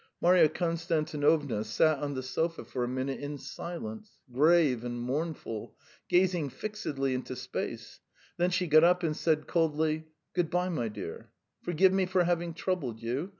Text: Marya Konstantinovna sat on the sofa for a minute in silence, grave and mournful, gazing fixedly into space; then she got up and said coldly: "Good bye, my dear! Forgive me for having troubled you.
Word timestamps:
Marya 0.19 0.49
Konstantinovna 0.49 1.63
sat 1.63 1.99
on 1.99 2.15
the 2.15 2.23
sofa 2.23 2.65
for 2.65 2.83
a 2.83 2.87
minute 2.87 3.19
in 3.19 3.37
silence, 3.37 4.17
grave 4.31 4.83
and 4.83 4.99
mournful, 4.99 5.75
gazing 6.09 6.49
fixedly 6.49 7.13
into 7.13 7.35
space; 7.35 7.99
then 8.37 8.49
she 8.49 8.65
got 8.65 8.83
up 8.83 9.03
and 9.03 9.15
said 9.15 9.45
coldly: 9.45 10.07
"Good 10.33 10.49
bye, 10.49 10.69
my 10.69 10.87
dear! 10.87 11.29
Forgive 11.61 11.93
me 11.93 12.07
for 12.07 12.23
having 12.23 12.55
troubled 12.55 12.99
you. 12.99 13.29